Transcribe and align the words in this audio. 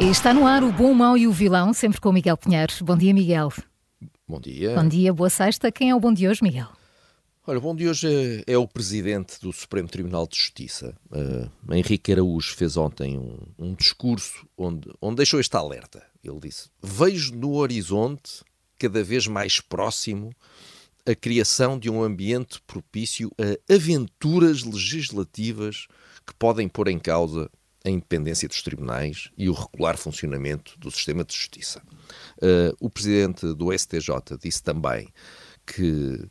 E 0.00 0.10
está 0.10 0.32
no 0.32 0.46
ar 0.46 0.62
o 0.62 0.70
bom, 0.70 0.92
o 0.92 0.94
mau 0.94 1.18
e 1.18 1.26
o 1.26 1.32
vilão, 1.32 1.74
sempre 1.74 2.00
com 2.00 2.10
o 2.10 2.12
Miguel 2.12 2.36
Pinheiro. 2.36 2.72
Bom 2.82 2.96
dia, 2.96 3.12
Miguel. 3.12 3.52
Bom 4.28 4.40
dia. 4.40 4.74
Bom 4.76 4.88
dia, 4.88 5.12
boa 5.12 5.28
sexta. 5.28 5.72
Quem 5.72 5.90
é 5.90 5.94
o 5.94 5.98
bom 5.98 6.12
de 6.12 6.28
hoje, 6.28 6.40
Miguel? 6.40 6.68
Olha, 7.44 7.58
o 7.58 7.60
bom 7.60 7.74
de 7.74 7.88
hoje 7.88 8.06
é, 8.46 8.52
é, 8.52 8.56
o 8.56 8.68
presidente 8.68 9.40
do 9.40 9.52
Supremo 9.52 9.88
Tribunal 9.88 10.28
de 10.28 10.36
Justiça. 10.36 10.94
Uh, 11.10 11.74
Henrique 11.74 12.12
Araújo 12.12 12.54
fez 12.54 12.76
ontem 12.76 13.18
um, 13.18 13.38
um, 13.58 13.74
discurso 13.74 14.46
onde, 14.56 14.88
onde 15.02 15.16
deixou 15.16 15.40
esta 15.40 15.58
alerta. 15.58 16.00
Ele 16.22 16.38
disse: 16.38 16.68
Vejo 16.80 17.34
no 17.34 17.54
horizonte, 17.54 18.44
cada 18.78 19.02
vez 19.02 19.26
mais 19.26 19.60
próximo, 19.60 20.30
a 21.04 21.14
criação 21.14 21.76
de 21.76 21.90
um 21.90 22.04
ambiente 22.04 22.60
propício 22.68 23.32
a 23.36 23.74
aventuras 23.74 24.62
legislativas 24.62 25.88
que 26.24 26.34
podem 26.34 26.68
pôr 26.68 26.86
em 26.86 27.00
causa 27.00 27.50
a 27.84 27.90
independência 27.90 28.48
dos 28.48 28.62
tribunais 28.62 29.30
e 29.36 29.48
o 29.48 29.52
regular 29.52 29.96
funcionamento 29.96 30.78
do 30.78 30.90
sistema 30.90 31.24
de 31.24 31.34
justiça. 31.34 31.82
Uh, 32.38 32.74
o 32.80 32.90
presidente 32.90 33.54
do 33.54 33.76
STJ 33.76 34.36
disse 34.40 34.62
também 34.62 35.08
que 35.66 36.26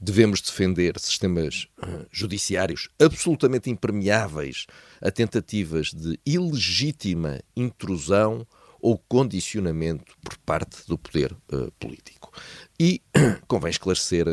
devemos 0.00 0.40
defender 0.40 0.98
sistemas 0.98 1.66
uh, 1.78 2.06
judiciários 2.10 2.88
absolutamente 2.98 3.70
impermeáveis 3.70 4.66
a 5.00 5.10
tentativas 5.10 5.92
de 5.92 6.18
ilegítima 6.24 7.40
intrusão 7.56 8.46
ou 8.80 8.98
condicionamento 8.98 10.14
por 10.22 10.36
parte 10.38 10.86
do 10.86 10.98
poder 10.98 11.32
uh, 11.52 11.72
político. 11.78 12.30
E 12.78 13.00
convém 13.48 13.70
esclarecer 13.70 14.26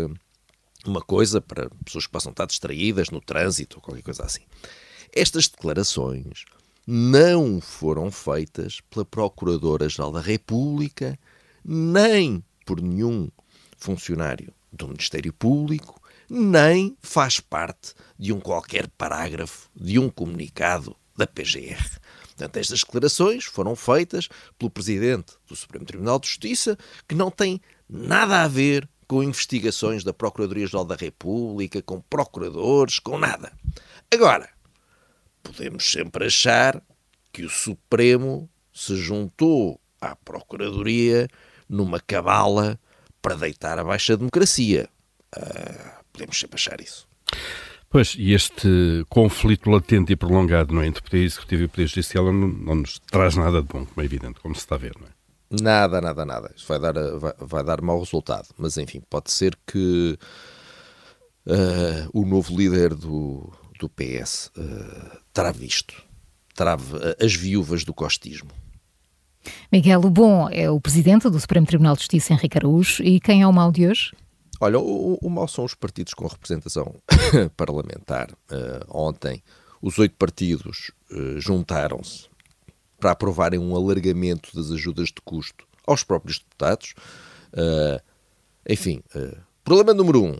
uma 0.86 1.02
coisa 1.02 1.40
para 1.40 1.70
pessoas 1.86 2.06
que 2.06 2.12
possam 2.12 2.32
estar 2.32 2.46
distraídas 2.46 3.10
no 3.10 3.22
trânsito 3.22 3.78
ou 3.78 3.82
qualquer 3.82 4.04
coisa 4.04 4.24
assim. 4.24 4.42
Estas 5.14 5.50
declarações 5.50 6.46
não 6.88 7.60
foram 7.60 8.10
feitas 8.10 8.80
pela 8.90 9.04
Procuradora-Geral 9.04 10.14
da 10.14 10.22
República, 10.22 11.20
nem 11.66 12.42
por 12.66 12.82
nenhum 12.82 13.30
funcionário 13.78 14.54
do 14.72 14.88
Ministério 14.88 15.34
Público, 15.34 16.02
nem 16.30 16.96
faz 17.02 17.42
parte 17.42 17.94
de 18.18 18.32
um 18.32 18.40
qualquer 18.40 18.88
parágrafo 18.98 19.70
de 19.76 20.00
um 20.00 20.10
comunicado 20.10 20.96
da 21.18 21.28
PGR. 21.28 22.00
Portanto, 22.28 22.56
estas 22.56 22.80
declarações 22.80 23.44
foram 23.44 23.76
feitas 23.76 24.30
pelo 24.58 24.72
Presidente 24.72 25.34
do 25.46 25.58
Supremo 25.58 25.86
Tribunal 25.86 26.20
de 26.20 26.28
Justiça, 26.28 26.78
que 27.06 27.16
não 27.16 27.30
tem 27.30 27.62
nada 27.90 28.44
a 28.44 28.48
ver 28.48 28.88
com 29.10 29.22
investigações 29.22 30.06
da 30.06 30.14
Procuradoria-Geral 30.14 30.86
da 30.86 30.96
República, 30.96 31.82
com 31.82 32.00
procuradores, 32.00 32.98
com 32.98 33.18
nada. 33.18 33.52
Agora, 34.10 34.50
podemos 35.52 35.92
sempre 35.92 36.26
achar 36.26 36.82
que 37.32 37.44
o 37.44 37.50
Supremo 37.50 38.50
se 38.74 38.96
juntou 38.96 39.80
à 40.00 40.16
Procuradoria 40.16 41.28
numa 41.68 42.00
cabala 42.00 42.80
para 43.22 43.36
deitar 43.36 43.78
abaixo 43.78 44.14
a 44.14 44.16
democracia. 44.16 44.90
Uh, 45.36 46.04
podemos 46.12 46.40
sempre 46.40 46.56
achar 46.56 46.82
isso. 46.82 47.08
Pois, 47.90 48.16
e 48.18 48.34
este 48.34 49.06
conflito 49.10 49.70
latente 49.70 50.14
e 50.14 50.16
prolongado 50.16 50.74
não 50.74 50.82
é, 50.82 50.88
entre 50.88 51.04
Poder 51.04 51.24
Executivo 51.24 51.64
e 51.64 51.68
Poder 51.68 51.88
Judicial 51.88 52.26
não, 52.26 52.48
não, 52.48 52.76
nos 52.76 53.00
traz 53.00 53.36
nada 53.36 53.62
de 53.62 53.68
bom, 53.68 53.86
como 53.86 54.02
é 54.02 54.06
evidente, 54.06 54.40
como 54.40 54.56
se 54.56 54.62
está 54.62 54.76
a 54.76 54.78
ver, 54.78 54.94
não 55.00 55.08
é? 55.08 55.12
Nada, 55.62 56.00
nada, 56.00 56.26
nada. 56.26 56.54
Isso 56.56 56.66
vai 56.66 56.80
dar, 56.80 56.94
vai, 56.94 57.34
vai 57.38 57.64
dar 57.64 57.82
mau 57.82 58.00
resultado. 58.00 58.48
Mas, 58.58 58.78
enfim, 58.78 59.02
pode 59.10 59.32
ser 59.32 59.58
que 59.68 60.18
uh, 61.46 62.10
o 62.14 62.26
novo 62.26 62.56
líder 62.56 62.96
do, 62.96 63.52
do 63.82 63.90
PS 63.90 64.52
uh, 64.56 65.18
terá 65.34 65.52
visto, 65.52 65.96
terá 66.56 66.76
uh, 66.76 67.24
as 67.24 67.34
viúvas 67.34 67.84
do 67.84 67.94
costismo. 67.94 68.52
Miguel, 69.72 70.02
o 70.02 70.10
bom 70.10 70.48
é 70.50 70.70
o 70.70 70.80
presidente 70.80 71.28
do 71.28 71.40
Supremo 71.40 71.66
Tribunal 71.66 71.96
de 71.96 72.02
Justiça, 72.02 72.32
Henrique 72.32 72.60
Araújo, 72.60 73.02
e 73.02 73.20
quem 73.20 73.42
é 73.42 73.48
o 73.48 73.52
mau 73.52 73.72
de 73.72 73.88
hoje? 73.88 74.16
Olha, 74.60 74.80
o, 74.80 75.18
o 75.20 75.30
mau 75.30 75.48
são 75.48 75.66
os 75.66 75.74
partidos 75.74 76.14
com 76.14 76.28
representação 76.28 76.94
parlamentar. 77.58 78.30
Uh, 78.32 78.86
ontem, 78.88 79.42
os 79.82 79.98
oito 79.98 80.16
partidos 80.16 80.92
juntaram-se 81.38 82.30
para 83.00 83.12
aprovarem 83.12 83.60
um 83.60 83.76
alargamento 83.76 84.56
das 84.56 84.70
ajudas 84.70 85.08
de 85.08 85.20
custo 85.26 85.66
aos 85.88 86.04
próprios 86.04 86.38
deputados. 86.38 86.94
enfim, 88.70 89.02
problema 89.64 89.92
número 89.92 90.24
um: 90.24 90.38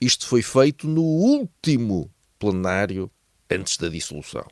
isto 0.00 0.28
foi 0.28 0.42
feito 0.42 0.86
no 0.86 1.02
último 1.02 2.08
plenário 2.44 3.10
antes 3.50 3.78
da 3.78 3.88
dissolução. 3.88 4.46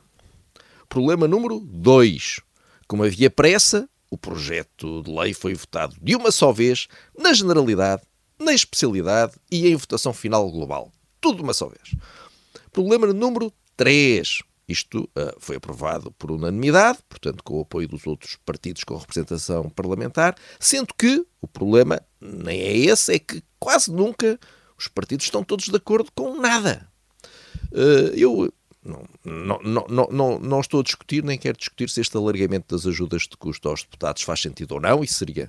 Problema 0.88 1.28
número 1.28 1.60
2. 1.60 2.40
Como 2.88 3.04
havia 3.04 3.30
pressa, 3.30 3.88
o 4.10 4.16
projeto 4.16 5.02
de 5.02 5.10
lei 5.10 5.34
foi 5.34 5.54
votado 5.54 5.96
de 6.00 6.16
uma 6.16 6.30
só 6.30 6.52
vez, 6.52 6.88
na 7.18 7.32
generalidade, 7.32 8.02
na 8.38 8.54
especialidade 8.54 9.34
e 9.50 9.68
em 9.68 9.76
votação 9.76 10.12
final 10.12 10.50
global. 10.50 10.90
Tudo 11.20 11.36
de 11.36 11.42
uma 11.42 11.52
só 11.52 11.68
vez. 11.68 11.94
Problema 12.72 13.06
número 13.12 13.52
3. 13.76 14.40
Isto 14.66 15.02
uh, 15.02 15.34
foi 15.38 15.56
aprovado 15.56 16.12
por 16.12 16.30
unanimidade, 16.30 16.98
portanto, 17.08 17.42
com 17.44 17.58
o 17.58 17.62
apoio 17.62 17.88
dos 17.88 18.06
outros 18.06 18.38
partidos 18.44 18.84
com 18.84 18.96
representação 18.96 19.68
parlamentar, 19.68 20.34
sendo 20.58 20.94
que 20.94 21.26
o 21.42 21.48
problema 21.48 22.00
nem 22.20 22.60
é 22.60 22.76
esse, 22.76 23.14
é 23.14 23.18
que 23.18 23.42
quase 23.58 23.92
nunca 23.92 24.38
os 24.78 24.88
partidos 24.88 25.26
estão 25.26 25.44
todos 25.44 25.68
de 25.68 25.76
acordo 25.76 26.10
com 26.14 26.40
nada. 26.40 26.91
Uh, 27.72 28.14
eu 28.14 28.52
não, 28.84 29.06
não, 29.24 29.86
não, 29.88 30.08
não, 30.10 30.38
não 30.38 30.60
estou 30.60 30.80
a 30.80 30.82
discutir, 30.82 31.22
nem 31.24 31.38
quero 31.38 31.56
discutir 31.56 31.88
se 31.88 32.00
este 32.00 32.16
alargamento 32.16 32.74
das 32.74 32.86
ajudas 32.86 33.22
de 33.22 33.36
custo 33.36 33.68
aos 33.68 33.82
deputados 33.82 34.22
faz 34.22 34.40
sentido 34.40 34.72
ou 34.72 34.80
não, 34.80 35.04
isso 35.04 35.14
seria 35.14 35.48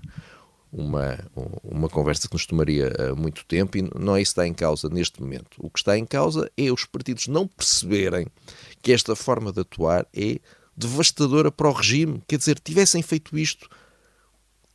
uma, 0.71 1.19
uma 1.63 1.89
conversa 1.89 2.27
que 2.27 2.33
nos 2.33 2.45
tomaria 2.45 2.93
eh, 2.97 3.13
muito 3.13 3.45
tempo 3.45 3.77
e 3.77 3.89
não 3.95 4.15
é 4.15 4.21
isso 4.21 4.33
que 4.33 4.41
está 4.41 4.47
em 4.47 4.53
causa 4.53 4.89
neste 4.89 5.21
momento. 5.21 5.57
O 5.59 5.69
que 5.69 5.79
está 5.79 5.97
em 5.97 6.05
causa 6.05 6.51
é 6.57 6.71
os 6.71 6.85
partidos 6.85 7.27
não 7.27 7.47
perceberem 7.47 8.27
que 8.81 8.91
esta 8.91 9.15
forma 9.15 9.51
de 9.51 9.61
atuar 9.61 10.07
é 10.13 10.39
devastadora 10.75 11.51
para 11.51 11.69
o 11.69 11.73
regime. 11.73 12.21
Quer 12.27 12.37
dizer, 12.37 12.59
tivessem 12.59 13.03
feito 13.03 13.37
isto, 13.37 13.69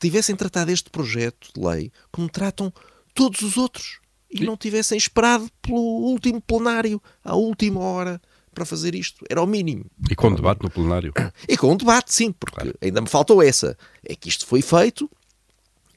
tivessem 0.01 0.37
tratado 0.37 0.71
este 0.71 0.89
projeto 0.89 1.49
de 1.55 1.61
lei 1.61 1.93
como 2.13 2.29
tratam 2.29 2.73
todos 3.13 3.43
os 3.43 3.57
outros 3.57 4.01
e 4.31 4.45
não 4.45 4.57
tivessem 4.57 4.99
esperado 4.99 5.49
pelo 5.63 5.79
último 5.79 6.41
plenário, 6.41 7.01
à 7.25 7.35
última 7.35 7.81
hora, 7.81 8.21
para 8.55 8.65
fazer 8.65 8.95
isto. 8.95 9.25
Era 9.29 9.43
o 9.43 9.47
mínimo. 9.47 9.87
E 10.11 10.15
com 10.15 10.29
um 10.29 10.35
debate 10.35 10.63
no 10.63 10.71
plenário. 10.71 11.13
E 11.49 11.57
com 11.57 11.73
um 11.73 11.77
debate, 11.77 12.13
sim, 12.13 12.33
porque 12.33 12.57
claro. 12.57 12.75
ainda 12.83 13.01
me 13.01 13.09
faltou 13.09 13.43
essa. 13.43 13.77
É 14.05 14.15
que 14.15 14.29
isto 14.29 14.47
foi 14.47 14.63
feito, 14.63 15.11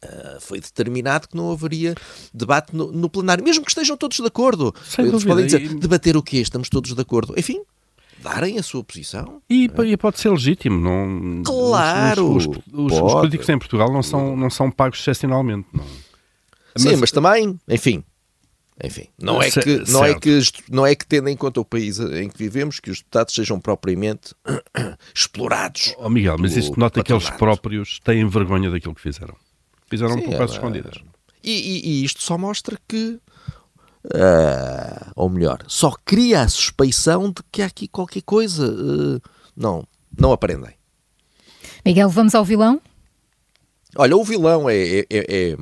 Uh, 0.04 0.42
foi 0.42 0.60
determinado 0.60 1.28
que 1.28 1.38
não 1.38 1.52
haveria 1.52 1.94
debate 2.34 2.76
no, 2.76 2.92
no, 2.92 3.08
plenário, 3.08 3.44
mesmo 3.44 3.64
que 3.64 3.70
estejam 3.70 3.96
todos 3.96 4.18
de 4.18 4.26
acordo. 4.26 4.74
Sem 4.84 5.06
Eles 5.06 5.12
dúvida. 5.12 5.30
podem 5.30 5.46
dizer, 5.46 5.62
e... 5.62 5.76
debater 5.76 6.18
o 6.18 6.24
quê? 6.24 6.38
Estamos 6.38 6.70
todos 6.70 6.96
de 6.96 7.00
acordo. 7.00 7.36
Enfim, 7.38 7.62
darem 8.18 8.58
a 8.58 8.64
sua 8.64 8.84
posição. 8.84 9.44
E, 9.48 9.70
é? 9.78 9.86
e 9.86 9.98
pode 9.98 10.20
ser 10.20 10.30
legítimo. 10.32 10.80
Não, 10.80 11.44
claro! 11.44 12.36
Os, 12.36 12.48
os, 12.48 12.58
os, 12.74 12.94
os, 12.94 13.14
políticos 13.14 13.48
em 13.48 13.60
Portugal 13.60 13.94
não 13.94 14.02
são, 14.02 14.36
não 14.36 14.50
são 14.50 14.72
pagos 14.72 15.00
excepcionalmente. 15.00 15.68
Não. 15.72 15.86
Sim, 16.76 16.92
mas, 16.92 17.02
mas 17.02 17.12
também, 17.12 17.60
enfim, 17.68 18.04
enfim, 18.84 19.08
não 19.22 19.42
é, 19.42 19.52
que, 19.52 19.92
não, 19.92 20.04
é 20.04 20.14
que, 20.20 20.40
não 20.70 20.86
é 20.86 20.96
que, 20.96 21.06
tendo 21.06 21.30
em 21.30 21.38
conta 21.38 21.62
o 21.62 21.66
país 21.66 22.00
em 22.00 22.30
que 22.30 22.38
vivemos, 22.38 22.80
que 22.80 22.90
os 22.90 22.98
deputados 23.00 23.36
sejam 23.36 23.60
propriamente 23.60 24.34
explorados. 25.14 25.94
Oh, 25.98 26.10
Miguel, 26.10 26.38
mas 26.40 26.58
isto 26.58 26.80
nota 26.80 27.04
que 27.04 27.14
eles 27.14 27.30
próprios 27.32 28.00
têm 28.00 28.28
vergonha 28.28 28.72
daquilo 28.72 28.96
que 28.96 29.02
fizeram. 29.02 29.36
Fizeram 29.88 30.16
Sim, 30.16 30.24
por 30.24 30.34
é, 30.34 30.46
escondidas. 30.46 30.96
E, 31.44 31.52
e, 31.52 31.90
e, 31.90 32.04
isto 32.06 32.24
só 32.24 32.38
mostra 32.38 32.78
que, 32.88 33.20
uh, 34.06 35.12
ou 35.16 35.30
melhor, 35.30 35.64
só 35.68 35.92
cria 36.06 36.42
a 36.42 36.48
suspeição 36.48 37.30
de 37.30 37.42
que 37.52 37.62
há 37.62 37.66
aqui 37.66 37.88
qualquer 37.88 38.22
coisa. 38.22 38.66
Uh, 38.68 39.22
não, 39.56 39.86
não 40.18 40.32
aprendem. 40.32 40.74
Miguel, 41.86 42.10
vamos 42.10 42.34
ao 42.34 42.46
vilão? 42.46 42.82
Olha, 43.98 44.16
o 44.16 44.24
vilão 44.24 44.70
é, 44.70 45.00
é, 45.00 45.06
é, 45.10 45.50
é 45.52 45.56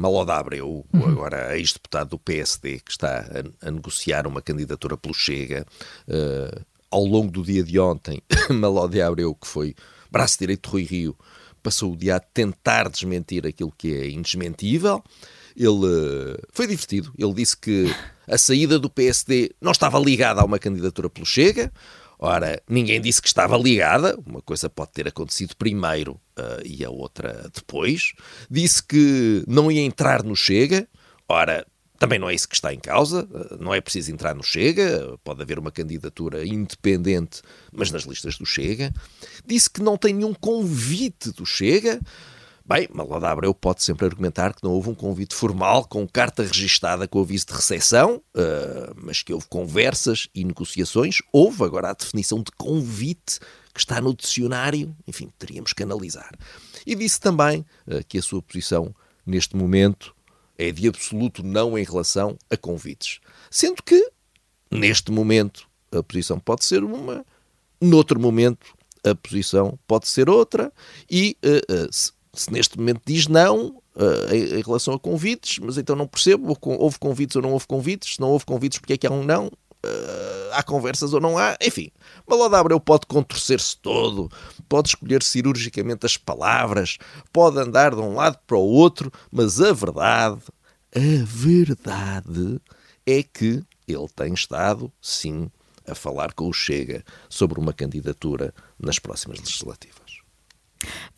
o, 0.62 0.86
uhum. 0.94 1.06
agora 1.06 1.58
ex-deputado 1.58 2.10
do 2.10 2.20
PSD, 2.20 2.80
que 2.80 2.92
está 2.92 3.26
a, 3.62 3.68
a, 3.68 3.72
negociar 3.72 4.28
uma 4.28 4.42
candidatura 4.42 4.96
pelo 4.96 5.14
Chega. 5.14 5.66
Uh, 6.08 6.64
ao 6.92 7.04
longo 7.04 7.32
do 7.32 7.44
dia 7.44 7.64
de 7.64 7.80
ontem, 7.80 8.22
Malode 8.50 9.02
Abreu, 9.02 9.34
que 9.34 9.48
foi 9.48 9.76
braço 10.12 10.38
direito 10.40 10.68
de 10.68 10.72
Rui 10.72 10.84
Rio, 10.84 11.16
passou 11.62 11.94
o 11.94 11.98
dia 11.98 12.18
a 12.18 12.20
tentar 12.20 12.90
desmentir 12.90 13.46
aquilo 13.46 13.74
que 13.76 13.94
é 13.96 14.10
indesmentível. 14.10 15.04
Ele 15.56 15.68
uh, 15.68 16.40
foi 16.52 16.68
divertido. 16.68 17.12
Ele 17.18 17.34
disse 17.34 17.58
que 17.58 17.94
a 18.28 18.38
saída 18.38 18.78
do 18.78 18.90
PSD 18.90 19.52
não 19.60 19.72
estava 19.72 20.00
ligada 20.00 20.42
a 20.42 20.46
uma 20.46 20.60
candidatura 20.60 21.10
pelo 21.10 21.26
Chega. 21.26 21.72
Ora, 22.22 22.62
ninguém 22.68 23.00
disse 23.00 23.22
que 23.22 23.30
estava 23.30 23.58
ligada, 23.58 24.20
uma 24.26 24.42
coisa 24.42 24.70
pode 24.70 24.92
ter 24.92 25.08
acontecido 25.08 25.56
primeiro 25.56 26.20
uh, 26.38 26.62
e 26.66 26.84
a 26.84 26.90
outra 26.90 27.50
depois. 27.54 28.12
Disse 28.52 28.84
que 28.84 29.42
não 29.48 29.72
ia 29.72 29.82
entrar 29.82 30.22
no 30.22 30.36
Chega. 30.36 30.86
Ora, 31.30 31.66
também 31.98 32.20
não 32.20 32.30
é 32.30 32.36
isso 32.36 32.48
que 32.48 32.56
está 32.56 32.74
em 32.74 32.80
causa, 32.80 33.28
não 33.58 33.74
é 33.74 33.80
preciso 33.80 34.12
entrar 34.12 34.36
no 34.36 34.44
Chega, 34.44 35.18
pode 35.24 35.42
haver 35.42 35.60
uma 35.60 35.72
candidatura 35.72 36.46
independente, 36.46 37.42
mas 37.72 37.90
nas 37.90 38.04
listas 38.04 38.38
do 38.38 38.46
Chega. 38.46 38.94
Disse 39.46 39.70
que 39.70 39.82
não 39.82 39.98
tem 39.98 40.14
nenhum 40.14 40.34
convite 40.34 41.32
do 41.32 41.46
Chega. 41.46 42.02
Bem, 42.70 42.88
Malada 42.94 43.32
Abreu 43.32 43.52
pode 43.52 43.82
sempre 43.82 44.06
argumentar 44.06 44.54
que 44.54 44.64
não 44.64 44.74
houve 44.74 44.92
um 44.92 44.94
convite 44.94 45.34
formal 45.34 45.86
com 45.86 46.08
carta 46.08 46.44
registada 46.44 47.08
com 47.08 47.20
aviso 47.20 47.48
de 47.48 47.54
recepção, 47.54 48.18
uh, 48.18 48.94
mas 48.96 49.24
que 49.24 49.34
houve 49.34 49.48
conversas 49.48 50.28
e 50.36 50.44
negociações. 50.44 51.18
Houve 51.34 51.64
agora 51.64 51.90
a 51.90 51.94
definição 51.94 52.44
de 52.44 52.52
convite 52.52 53.40
que 53.74 53.80
está 53.80 54.00
no 54.00 54.16
dicionário, 54.16 54.96
enfim, 55.08 55.32
teríamos 55.40 55.74
que 55.74 55.82
analisar. 55.82 56.30
E 56.86 56.94
disse 56.94 57.20
também 57.20 57.66
uh, 57.88 58.06
que 58.08 58.20
a 58.20 58.22
sua 58.22 58.40
posição 58.40 58.94
neste 59.26 59.56
momento 59.56 60.16
é 60.56 60.72
de 60.72 60.88
absoluto 60.88 61.42
não 61.42 61.76
em 61.76 61.84
relação 61.84 62.38
a 62.52 62.56
convites. 62.56 63.20
Sendo 63.50 63.82
que, 63.82 64.12
neste 64.70 65.12
momento, 65.12 65.68
a 65.92 66.04
posição 66.04 66.40
pode 66.40 66.66
ser 66.66 66.84
uma, 66.84 67.26
noutro 67.82 68.20
momento, 68.20 68.76
a 69.04 69.16
posição 69.16 69.80
pode 69.88 70.08
ser 70.08 70.30
outra, 70.30 70.72
e 71.10 71.36
uh, 71.44 71.74
uh, 71.74 72.19
se, 72.40 72.52
neste 72.52 72.78
momento 72.78 73.02
diz 73.06 73.28
não 73.28 73.82
uh, 73.96 74.34
em, 74.34 74.60
em, 74.60 74.62
relação 74.62 74.94
a 74.94 75.00
convites, 75.00 75.60
mas 75.60 75.78
então 75.78 75.96
não 75.96 76.08
percebo, 76.08 76.58
houve 76.62 77.00
convites 77.00 77.36
ou 77.36 77.42
não 77.42 77.52
houve 77.52 77.68
convites, 77.68 78.16
se 78.16 78.20
não 78.20 78.30
houve 78.30 78.46
convites, 78.46 78.80
porque 78.80 78.94
é 78.94 78.98
que 78.98 79.08
há 79.08 79.12
um 79.12 79.24
não? 79.24 79.52
há 80.52 80.64
conversas 80.64 81.14
ou 81.14 81.22
não 81.22 81.38
há, 81.38 81.58
enfim. 81.62 81.92
Maloda 82.28 82.60
Abreu 82.60 82.80
pode 82.80 83.06
contorcer-se 83.08 83.78
todo, 83.78 84.30
pode 84.68 84.90
escolher 84.90 85.24
cirurgicamente 85.24 86.06
as 86.06 86.18
palavras, 86.18 86.98
pode 87.32 87.60
andar 87.60 87.96
de 87.96 88.02
um 88.02 88.16
lado 88.16 88.38
para 88.46 88.58
o 88.58 88.62
outro, 88.62 89.12
mas 89.32 89.62
a 89.62 89.72
verdade, 89.72 90.42
a 90.96 91.26
verdade 91.26 92.62
é 93.06 93.24
que 93.24 93.64
ele 93.88 94.08
tem 94.16 94.34
estado, 94.34 94.92
sim, 95.02 95.50
a 95.88 95.96
falar 95.96 96.34
com 96.34 96.48
o 96.48 96.54
Chega 96.54 97.04
sobre 97.30 97.60
uma 97.60 97.74
candidatura 97.74 98.54
nas 98.80 99.00
próximas 99.00 99.40
legislativas. 99.40 99.99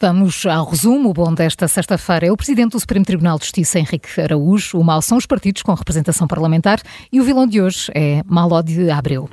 Vamos 0.01 0.47
ao 0.47 0.65
resumo. 0.65 1.09
O 1.09 1.13
bom 1.13 1.31
desta 1.31 1.67
sexta-feira 1.67 2.25
é 2.25 2.31
o 2.31 2.35
Presidente 2.35 2.71
do 2.71 2.79
Supremo 2.79 3.05
Tribunal 3.05 3.37
de 3.37 3.45
Justiça, 3.45 3.77
Henrique 3.77 4.19
Araújo. 4.19 4.79
O 4.79 4.83
mal 4.83 4.99
são 4.99 5.15
os 5.15 5.27
partidos 5.27 5.61
com 5.61 5.75
representação 5.75 6.27
parlamentar 6.27 6.81
e 7.11 7.21
o 7.21 7.23
vilão 7.23 7.45
de 7.45 7.61
hoje 7.61 7.91
é 7.93 8.23
Malode 8.25 8.89
Abreu. 8.89 9.29